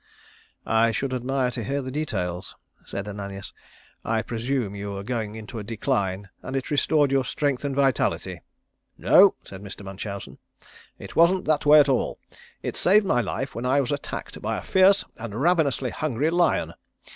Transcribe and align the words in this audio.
"I 0.65 0.89
should 0.89 1.13
admire 1.13 1.51
to 1.51 1.63
hear 1.63 1.79
the 1.83 1.91
details," 1.91 2.55
said 2.85 3.07
Ananias. 3.07 3.53
"I 4.03 4.23
presume 4.23 4.73
you 4.73 4.93
were 4.93 5.03
going 5.03 5.35
into 5.35 5.59
a 5.59 5.63
decline 5.63 6.27
and 6.41 6.55
it 6.55 6.71
restored 6.71 7.11
your 7.11 7.23
strength 7.23 7.63
and 7.63 7.75
vitality." 7.75 8.41
"No," 8.97 9.35
said 9.45 9.61
Mr. 9.61 9.85
Munchausen, 9.85 10.39
"it 10.97 11.15
wasn't 11.15 11.45
that 11.45 11.67
way 11.67 11.79
at 11.79 11.87
all. 11.87 12.17
It 12.63 12.75
saved 12.75 13.05
my 13.05 13.21
life 13.21 13.53
when 13.53 13.67
I 13.67 13.79
was 13.79 13.91
attacked 13.91 14.41
by 14.41 14.57
a 14.57 14.63
fierce 14.63 15.03
and 15.17 15.39
ravenously 15.39 15.91
hungry 15.91 16.31
lion. 16.31 16.73